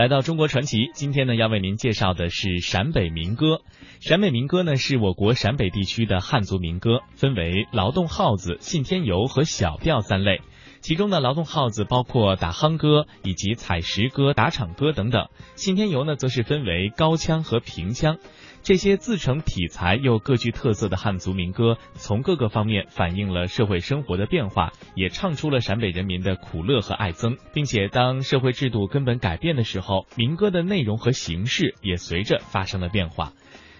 [0.00, 3.60] 来到中国传奇，今天呢要为您介绍的是陕北民歌。
[4.00, 10.40] 陕北民歌呢是我国陕北地区的汉族民歌，分为劳动号子、信天游和小调三类。
[10.80, 18.16] 其中呢，劳动号子包括打夯歌以及采石歌、打场歌等等；信天游呢，则是分为高腔和平腔。
[18.62, 27.38] 这些自成体裁又各具特色的汉族民歌，从各个方面反映了社会生活的变化，也唱出了陕北人民的苦乐和爱憎。
[27.54, 33.32] 并且，当社会制度根本改变的时候，民歌的内容和形式也随着发生了变化。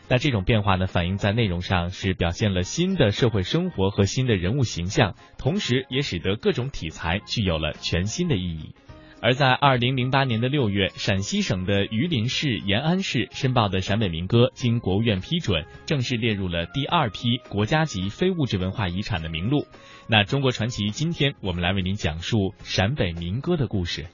[0.08, 8.74] 那这种变化呢，反映在内容上是表现了新的社会生活和新的人物形象，同时也使得各种题材具有了全新的意义。
[9.22, 19.66] 而在二零零八年的六月，陕西省的榆林市、延安市申报的陕北民歌，经国务院批准，正式列入了第二批国家级非物质文化遗产的名录。
[20.06, 24.06] 那中国传奇，今天我们来为您讲述陕北民歌的故事。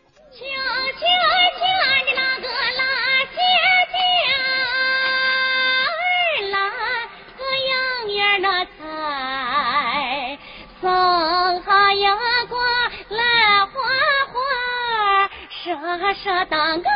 [15.98, 16.91] 傻傻当该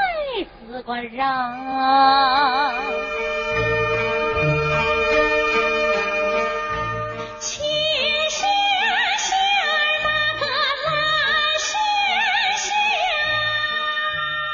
[0.45, 1.11] 死个人。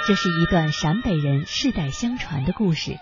[0.07, 2.97] 这是一段陕北人世代相传的故事，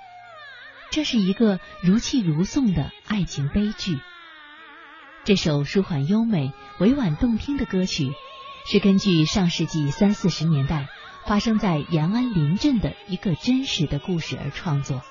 [0.91, 4.00] 这是一个如泣如诉的爱情悲剧。
[5.25, 8.11] 这首舒缓优美、委婉动听的歌曲，
[8.67, 10.89] 是根据上世纪三四十年代。
[11.27, 15.03] 发生在延安临镇的一个真实的故事而创作，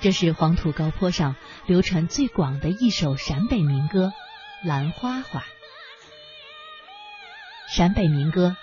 [0.00, 4.12] 这是黄土高坡上流传最广的一首陕北民歌
[4.68, 5.40] 《兰花花》。
[7.68, 8.56] 陕北民歌，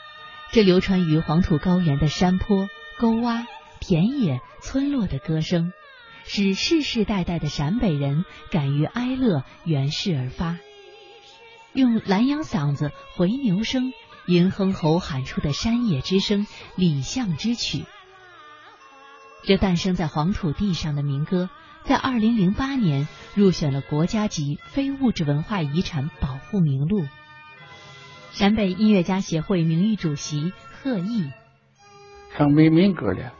[0.51, 2.67] 这流传于黄土高原的山坡、
[2.99, 3.45] 沟洼、
[3.79, 5.71] 田野、村落的歌声，
[6.25, 10.57] 使世世代代的陕北人敢于哀乐，源世而发，
[11.71, 13.93] 用蓝羊嗓子、回牛声。
[14.27, 17.85] 银哼吼喊出的山野之声，礼象之曲。
[19.43, 21.49] 这诞生在黄土地上的民歌，
[21.83, 27.05] 在二零零八年入选了国家级非物质文化遗产保护名录。
[28.31, 31.29] 陕北音乐家协会名誉主席贺毅，
[32.35, 33.31] 陕北民歌呢，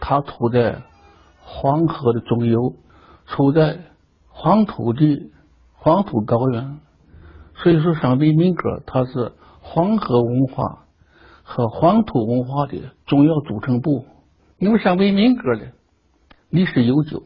[0.00, 0.82] 它处在
[1.38, 2.76] 黄河的中游，
[3.26, 3.92] 处在
[4.28, 5.32] 黄土地、
[5.74, 6.80] 黄土高原，
[7.62, 9.34] 所以说陕北民歌它是。
[9.72, 10.84] 黄河文化
[11.44, 12.76] 和黄土文化的
[13.06, 14.04] 重要组成部。
[14.58, 15.62] 因为陕北民歌呢，
[16.48, 17.22] 历史悠久，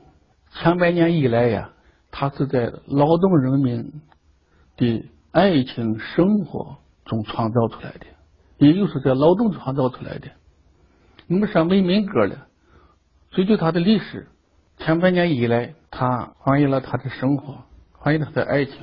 [0.50, 1.70] 千百年以来呀，
[2.10, 4.02] 它是在劳动人民
[4.76, 8.04] 的爱情生活中创造出来的，
[8.58, 10.28] 也就是在劳动创造出来的。
[11.26, 12.36] 那么陕北民歌呢，
[13.30, 14.28] 追究它的历史，
[14.76, 17.56] 千百年以来，它反映了他的生活，
[18.02, 18.74] 反映了他的爱情。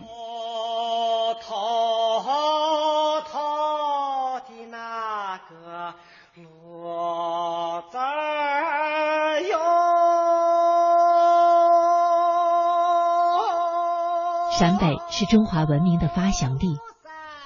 [14.60, 16.78] 陕北是中华文明的发祥地，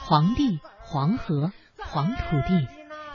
[0.02, 2.68] 黄帝、黄河、黄土地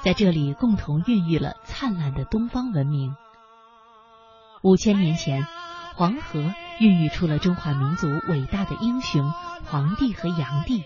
[0.02, 3.14] 在这里共同孕育了灿烂的东方文明。
[4.62, 5.44] 五千年前，
[5.96, 9.32] 黄河孕育出了中华民族伟大的英雄
[9.66, 10.84] 黄帝和炀帝。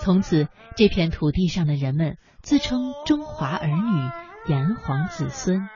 [0.00, 4.10] 从此，这片土地上的人们自称中华儿女、
[4.46, 5.68] 炎黄子孙。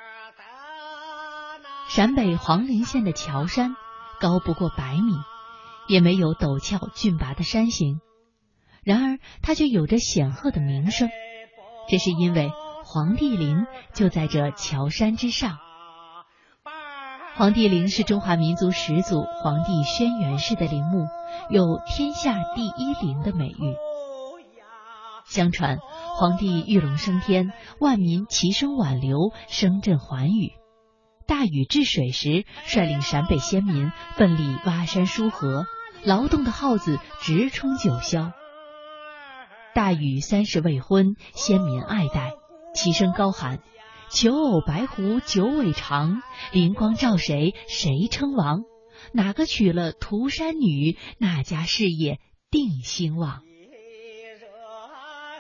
[1.89, 3.77] 陕北黄陵县的乔山
[4.21, 5.15] 高不过百米。
[5.91, 8.01] 也没有陡峭峻拔的山形，
[8.85, 11.11] 然而它却有着显赫的名声。
[11.89, 12.53] 这是因为
[12.85, 15.59] 黄帝陵就在这乔山之上。
[17.35, 21.09] 黄帝陵是中华民族始祖黄帝轩辕氏的陵墓，
[21.51, 23.75] 有“天下第一陵”的美誉。
[25.27, 25.79] 相传
[26.17, 30.53] 黄帝玉龙升天，万民齐声挽留，声震寰宇。
[31.27, 35.65] 大禹治水时，率领陕北先民奋力挖山疏河。
[36.05, 38.33] 劳动的号子直冲九霄。
[39.75, 42.33] 大禹三十未婚，先民爱戴，
[42.75, 43.61] 齐声高喊
[44.11, 48.63] ：“求偶白狐九尾长，灵光照谁谁称王。
[49.13, 52.19] 哪个娶了涂山女，那家事业
[52.51, 53.43] 定兴旺。”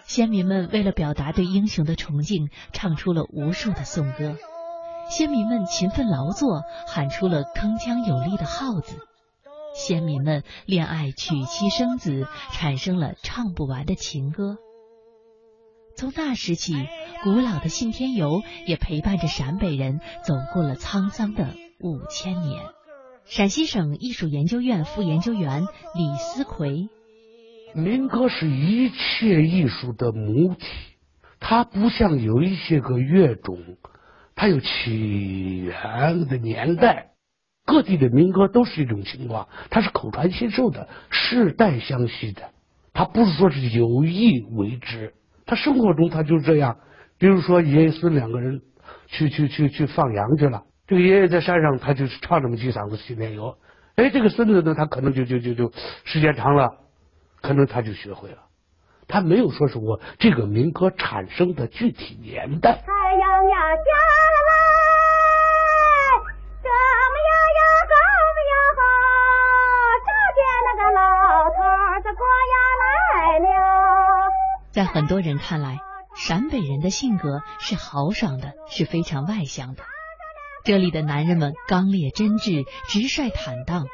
[0.04, 4.36] 先民们为了表达对英雄的崇敬，唱出了无数的颂歌。
[5.08, 8.96] 先民们勤奋劳作，喊出了铿锵有力的号子。
[9.80, 14.58] 先民们恋爱、娶妻生子，产生了唱不完的情歌。
[15.96, 16.74] 从那时起，
[17.24, 22.62] 古老的信天游也陪伴着陕北人走过了沧桑的五千年。
[23.24, 25.62] 陕西省艺术研究院副研究员
[25.94, 26.88] 李思奎：
[27.74, 30.66] 民歌是一切艺术的母体，
[31.40, 33.56] 它不像有一些个乐种，
[34.34, 37.09] 它有起源的年代。
[37.70, 42.42] 各地的民歌都是一种情况，它是口传心授的，世代相续的。
[42.92, 45.14] 它不是说是有意为之，
[45.46, 46.78] 他生活中他就这样。
[47.18, 48.60] 比如说爷爷孙两个人
[49.06, 53.44] 去去去去放羊去了，这个爷爷在山上，他就唱这么几嗓子《新天游》。
[53.94, 55.72] 哎，这个孙子呢，他可能就就就就
[56.04, 56.72] 时间长了，
[57.40, 58.38] 可能他就学会了。
[59.06, 62.72] 他没有说是我这个民歌产生的具体年代。
[62.72, 64.39] 太阳呀下来
[74.70, 75.78] 在很多人看来。
[76.16, 79.84] 陕北人的性格是豪爽的，是非常外向的。
[80.64, 83.84] 这里的男人们刚烈真挚、直率坦荡；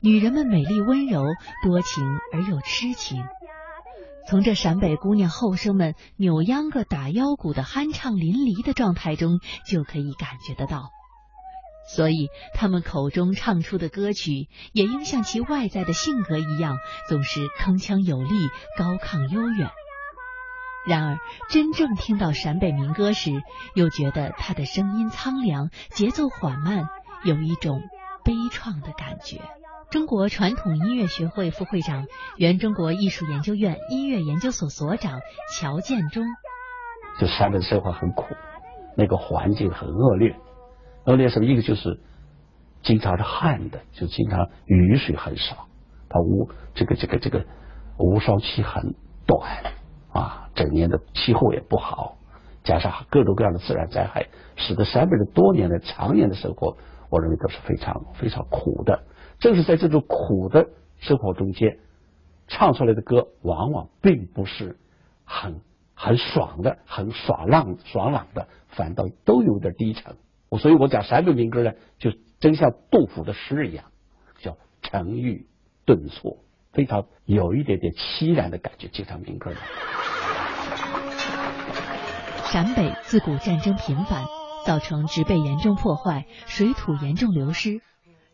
[0.00, 1.24] 女人们美丽温柔、
[1.64, 3.24] 多情而又痴情。
[4.28, 10.90] 从这陕北姑娘后生们扭秧歌、打腰鼓的酣畅淋漓的状态中，就可以感觉得到。
[11.86, 18.48] 所以，他们口中唱出的歌曲，也应像其外在的性格一样，总是铿锵有力、
[18.78, 19.70] 高亢悠远。
[20.86, 21.18] 然而，
[21.48, 23.30] 真正听到陕北民歌时，
[23.74, 26.88] 又觉得他的声音苍凉，节奏缓慢，
[27.24, 27.82] 有一种
[28.24, 29.40] 悲怆的感觉。
[29.90, 32.06] 中国传统音乐学会副会长、
[32.36, 35.20] 原中国艺术研究院音乐研究所所长
[35.54, 36.24] 乔建中：
[37.20, 38.24] 就陕北的生活很苦，
[38.96, 40.34] 那个环境很恶劣，
[41.04, 41.46] 恶劣什么？
[41.46, 42.00] 一个就是
[42.82, 45.68] 经常是旱的，就经常雨水很少，
[46.08, 47.44] 它无这个这个这个
[47.98, 48.94] 无烧期很
[49.26, 49.72] 短。
[50.12, 52.18] 啊，整年的气候也不好，
[52.64, 54.26] 加上各种各样的自然灾害，
[54.56, 56.76] 使得陕北人多年的常年的生活，
[57.08, 59.04] 我认为都是非常非常苦的。
[59.38, 61.78] 正是在这种苦的生活中间，
[62.46, 64.76] 唱出来的歌往往并不是
[65.24, 65.62] 很
[65.94, 70.16] 很爽的、很爽朗爽朗的，反倒都有点低沉。
[70.58, 73.86] 所以我讲陕北民歌呢，就真像杜甫的诗一样，
[74.40, 75.46] 叫沉郁
[75.86, 76.38] 顿挫，
[76.72, 78.88] 非常有一点点凄然的感觉。
[78.92, 79.56] 这场民歌呢。
[82.52, 84.26] 陕北自古战争频繁，
[84.66, 87.80] 造成植被严重破坏、水土严重流失，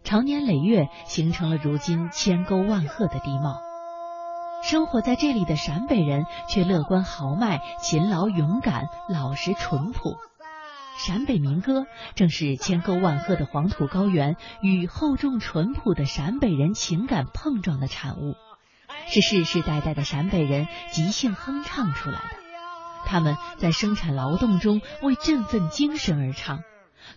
[0.03, 3.61] 长年累月形成了如今千沟万壑的地貌。
[4.64, 10.17] 生活在这里的陕北人却乐观豪迈、勤劳勇敢、老实淳朴。
[10.99, 11.87] 陕北民歌
[12.17, 18.35] 正是千沟万壑的黄土高原与厚重淳朴的陕北人情感碰撞的产物，
[19.06, 22.37] 是世世代代的陕北人即兴哼唱出来的。
[23.06, 26.65] 他们在生产劳动中为振奋精神而唱，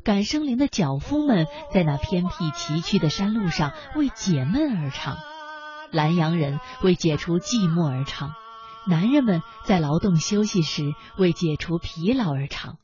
[0.03, 5.17] 赶生灵的脚夫们在那偏僻崎岖的山路上为解闷而唱，
[5.91, 8.31] 南阳人为解除寂寞而唱，
[8.87, 12.77] 男人们在劳动休息时为解除疲劳而唱，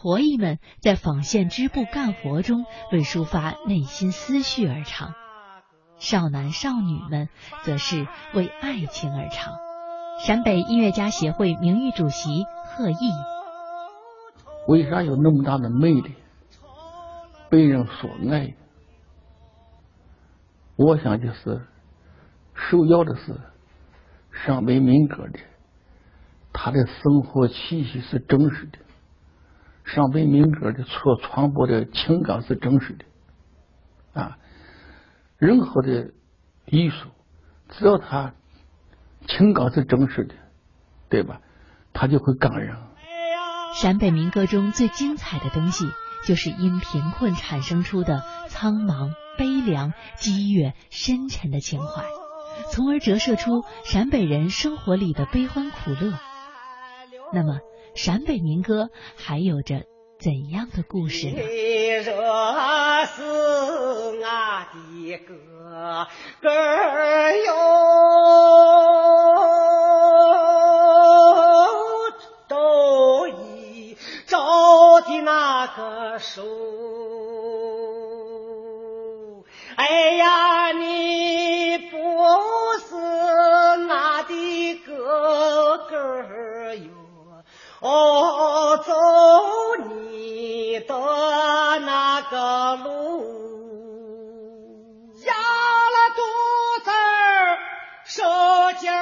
[0.00, 5.12] 婆姨们在纺线织布干活中为抒发内心思绪而唱，
[5.96, 7.28] 少男少女们
[7.64, 9.54] 则是为爱情而唱。
[10.24, 12.44] 陕北音乐家协会名誉主席
[12.76, 13.10] 贺毅，
[14.68, 16.14] 为啥有那么大的魅力，
[17.50, 18.54] 被人所爱？
[20.76, 21.66] 我想就是
[22.54, 23.34] 首要的是
[24.30, 25.40] 陕北民歌的，
[26.52, 28.78] 他的生活气息是真实的，
[29.88, 34.38] 陕北民歌的所传播的情感是真实的啊。
[35.38, 36.12] 任何的
[36.66, 37.08] 艺术，
[37.70, 38.34] 只要他。
[39.26, 40.34] 情感是真实的，
[41.10, 41.40] 对吧？
[41.92, 42.76] 他就会感人。
[43.78, 45.84] 陕北民歌中最精彩的东西，
[46.24, 52.04] 就是因贫困产生出的苍茫、悲凉、激越、深沉的情怀，
[52.70, 56.18] 从而折射出陕北人生活里的悲欢苦乐。
[57.34, 57.58] 那么，
[57.98, 59.82] 陕北民歌还有着
[60.20, 61.42] 怎样的故事呢？
[66.40, 67.52] 歌儿哟，
[72.46, 73.96] 都一
[74.28, 76.44] 着的那个手，
[90.88, 90.98] 走
[91.80, 93.20] 那个路，
[95.26, 96.22] 压了肚
[96.82, 96.90] 子，
[98.06, 98.22] 使
[98.80, 98.96] 劲摇。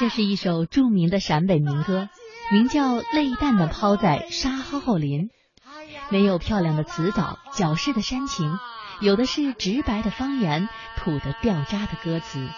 [0.00, 2.08] 这是一首著名的陕北民歌，
[2.50, 5.28] 名叫《泪蛋蛋抛在沙蒿蒿林》，
[6.08, 8.58] 没有漂亮的词藻，矫饰的煽情。
[9.00, 12.48] 有的是直白的方言、土的掉渣的歌词，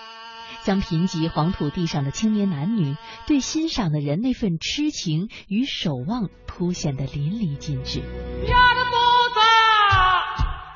[0.63, 8.01] 将贫瘠黄土地上的青年男女对欣赏的人那份痴情与守望凸显得淋漓尽致。
[8.01, 8.93] 压的不
[9.35, 9.41] 在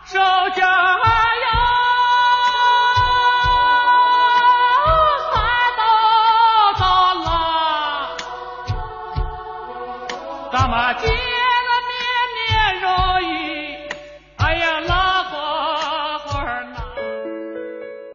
[0.06, 0.79] 手下。